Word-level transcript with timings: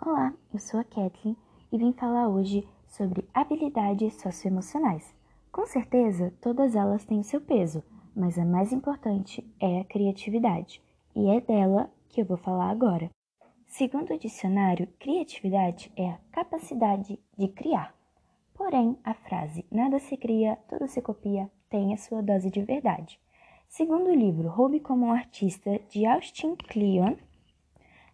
Olá, 0.00 0.32
eu 0.54 0.60
sou 0.60 0.78
a 0.78 0.84
Kathleen 0.84 1.36
e 1.72 1.76
vim 1.76 1.92
falar 1.92 2.28
hoje 2.28 2.66
sobre 2.86 3.28
habilidades 3.34 4.14
socioemocionais. 4.14 5.12
Com 5.50 5.66
certeza, 5.66 6.32
todas 6.40 6.76
elas 6.76 7.04
têm 7.04 7.18
o 7.18 7.24
seu 7.24 7.40
peso, 7.40 7.82
mas 8.14 8.38
a 8.38 8.44
mais 8.44 8.72
importante 8.72 9.44
é 9.58 9.80
a 9.80 9.84
criatividade, 9.84 10.80
e 11.16 11.28
é 11.28 11.40
dela 11.40 11.90
que 12.08 12.20
eu 12.20 12.24
vou 12.24 12.36
falar 12.36 12.70
agora. 12.70 13.10
Segundo 13.66 14.14
o 14.14 14.18
dicionário, 14.18 14.86
criatividade 15.00 15.92
é 15.96 16.10
a 16.10 16.18
capacidade 16.30 17.18
de 17.36 17.48
criar. 17.48 17.92
Porém, 18.54 18.96
a 19.02 19.14
frase 19.14 19.66
nada 19.68 19.98
se 19.98 20.16
cria, 20.16 20.56
tudo 20.68 20.86
se 20.86 21.02
copia 21.02 21.50
tem 21.68 21.92
a 21.92 21.96
sua 21.96 22.22
dose 22.22 22.50
de 22.50 22.62
verdade. 22.62 23.20
Segundo 23.68 24.10
o 24.10 24.14
livro 24.14 24.48
Roube 24.48 24.78
como 24.78 25.06
um 25.06 25.12
Artista, 25.12 25.78
de 25.90 26.06
Austin 26.06 26.54
Kleon, 26.54 27.16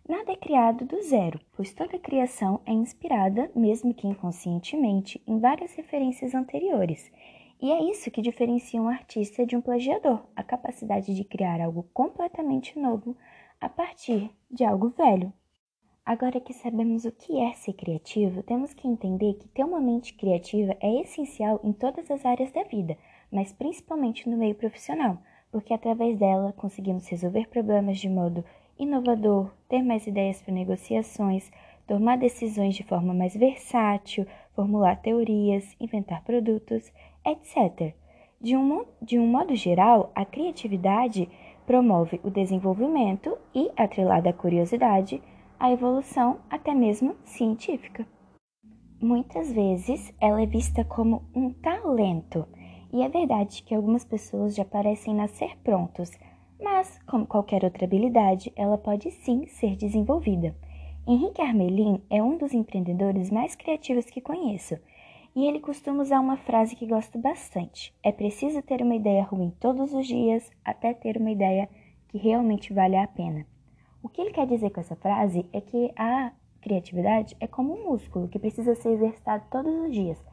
Nada 0.07 0.33
é 0.33 0.37
criado 0.37 0.85
do 0.85 1.01
zero, 1.01 1.41
pois 1.57 1.73
toda 1.73 1.99
criação 1.99 2.61
é 2.67 2.73
inspirada, 2.73 3.51
mesmo 3.57 3.95
que 3.95 4.07
inconscientemente, 4.07 5.19
em 5.27 5.39
várias 5.39 5.75
referências 5.75 6.35
anteriores. 6.35 7.11
E 7.59 7.73
é 7.73 7.83
isso 7.91 8.11
que 8.11 8.21
diferencia 8.21 8.83
um 8.83 8.89
artista 8.89 9.47
de 9.47 9.57
um 9.57 9.63
plagiador, 9.63 10.21
a 10.37 10.43
capacidade 10.43 11.15
de 11.15 11.25
criar 11.25 11.59
algo 11.59 11.89
completamente 11.95 12.79
novo 12.79 13.17
a 13.59 13.67
partir 13.67 14.31
de 14.51 14.63
algo 14.63 14.91
velho. 14.91 15.33
Agora 16.05 16.39
que 16.39 16.53
sabemos 16.53 17.07
o 17.07 17.13
que 17.13 17.41
é 17.41 17.55
ser 17.55 17.73
criativo, 17.73 18.43
temos 18.43 18.75
que 18.75 18.87
entender 18.87 19.39
que 19.39 19.49
ter 19.49 19.65
uma 19.65 19.81
mente 19.81 20.13
criativa 20.13 20.77
é 20.83 21.01
essencial 21.01 21.59
em 21.65 21.73
todas 21.73 22.11
as 22.11 22.27
áreas 22.27 22.53
da 22.53 22.63
vida, 22.65 22.99
mas 23.33 23.55
principalmente 23.55 24.29
no 24.29 24.37
meio 24.37 24.55
profissional, 24.55 25.17
porque 25.51 25.73
através 25.73 26.19
dela 26.19 26.53
conseguimos 26.53 27.09
resolver 27.09 27.49
problemas 27.49 27.99
de 27.99 28.11
modo 28.11 28.45
inovador, 28.79 29.51
ter 29.69 29.83
mais 29.83 30.07
ideias 30.07 30.41
para 30.43 30.55
negociações, 30.55 31.51
tomar 31.87 32.17
decisões 32.17 32.75
de 32.75 32.83
forma 32.83 33.13
mais 33.13 33.37
versátil, 33.37 34.27
formular 34.55 34.97
teorias, 34.97 35.77
inventar 35.81 36.23
produtos, 36.25 36.93
etc. 37.25 37.95
De 38.41 38.57
um, 38.57 38.85
de 39.01 39.19
um 39.19 39.27
modo 39.27 39.55
geral, 39.55 40.11
a 40.15 40.25
criatividade 40.25 41.29
promove 41.67 42.21
o 42.23 42.31
desenvolvimento 42.31 43.37
e, 43.55 43.71
atrelada 43.77 44.31
à 44.31 44.33
curiosidade, 44.33 45.23
a 45.59 45.71
evolução 45.71 46.39
até 46.51 46.75
mesmo 46.75 47.17
científica. 47.25 48.07
Muitas 49.01 49.53
vezes 49.53 50.13
ela 50.21 50.43
é 50.43 50.47
vista 50.47 50.85
como 50.85 51.23
um 51.35 51.51
talento, 51.53 52.47
e 52.93 53.03
é 53.03 53.09
verdade 53.09 53.63
que 53.63 53.75
algumas 53.75 54.05
pessoas 54.05 54.55
já 54.55 54.65
parecem 54.65 55.15
nascer 55.15 55.57
prontos 55.65 56.11
mas, 56.61 57.01
como 57.07 57.27
qualquer 57.27 57.65
outra 57.65 57.85
habilidade, 57.85 58.53
ela 58.57 58.79
pode 58.79 59.11
sim 59.11 59.47
ser 59.47 59.77
desenvolvida. 59.77 60.55
Henrique 61.07 61.43
Armelin 61.43 62.03
é 62.09 62.23
um 62.23 62.39
dos 62.39 62.55
empreendedores 62.55 63.31
mais 63.31 63.55
criativos 63.55 64.07
que 64.07 64.21
conheço, 64.21 64.79
e 65.37 65.47
ele 65.47 65.61
costuma 65.61 66.03
usar 66.03 66.21
uma 66.21 66.37
frase 66.37 66.77
que 66.77 66.87
gosto 66.87 67.19
bastante: 67.19 67.95
é 68.03 68.13
preciso 68.13 68.63
ter 68.63 68.81
uma 68.81 68.95
ideia 68.95 69.23
ruim 69.23 69.53
todos 69.61 69.93
os 69.93 70.07
dias 70.07 70.51
até 70.65 70.95
ter 70.95 71.17
uma 71.17 71.31
ideia 71.31 71.69
que 72.09 72.19
realmente 72.19 72.73
vale 72.73 72.97
a 72.97 73.07
pena. 73.07 73.45
O 74.03 74.09
que 74.09 74.21
ele 74.21 74.31
quer 74.31 74.47
dizer 74.47 74.71
com 74.71 74.81
essa 74.81 74.95
frase 74.95 75.45
é 75.53 75.61
que 75.61 75.93
a 75.97 76.33
criatividade 76.61 77.37
é 77.41 77.47
como 77.47 77.75
um 77.75 77.91
músculo 77.91 78.29
que 78.29 78.39
precisa 78.39 78.75
ser 78.75 78.91
exercitado 78.93 79.45
todos 79.51 79.75
os 79.75 79.93
dias. 79.93 80.25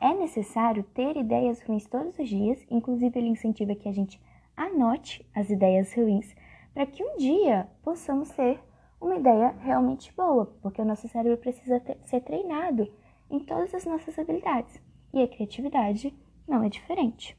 É 0.00 0.12
necessário 0.14 0.82
ter 0.94 1.16
ideias 1.16 1.62
ruins 1.62 1.86
todos 1.86 2.18
os 2.18 2.28
dias, 2.28 2.64
inclusive 2.70 3.18
ele 3.18 3.28
incentiva 3.28 3.74
que 3.74 3.88
a 3.88 3.92
gente 3.92 4.20
anote 4.56 5.28
as 5.34 5.50
ideias 5.50 5.92
ruins 5.94 6.34
para 6.72 6.86
que 6.86 7.02
um 7.02 7.16
dia 7.16 7.68
possamos 7.82 8.30
ter 8.30 8.60
uma 9.00 9.16
ideia 9.16 9.50
realmente 9.60 10.12
boa, 10.14 10.46
porque 10.62 10.80
o 10.80 10.84
nosso 10.84 11.08
cérebro 11.08 11.38
precisa 11.38 11.80
ter, 11.80 11.98
ser 12.04 12.20
treinado 12.20 12.90
em 13.30 13.40
todas 13.40 13.74
as 13.74 13.84
nossas 13.84 14.18
habilidades 14.18 14.80
e 15.12 15.22
a 15.22 15.28
criatividade 15.28 16.14
não 16.46 16.62
é 16.62 16.68
diferente. 16.68 17.36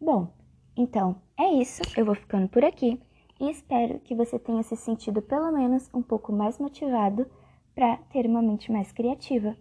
Bom, 0.00 0.32
então 0.76 1.20
é 1.38 1.48
isso, 1.54 1.82
eu 1.96 2.04
vou 2.04 2.14
ficando 2.14 2.48
por 2.48 2.64
aqui 2.64 3.00
e 3.40 3.50
espero 3.50 3.98
que 4.00 4.14
você 4.14 4.38
tenha 4.38 4.62
se 4.62 4.76
sentido 4.76 5.20
pelo 5.20 5.50
menos 5.52 5.90
um 5.92 6.02
pouco 6.02 6.32
mais 6.32 6.58
motivado 6.58 7.30
para 7.74 7.96
ter 8.12 8.26
uma 8.26 8.42
mente 8.42 8.70
mais 8.70 8.92
criativa. 8.92 9.56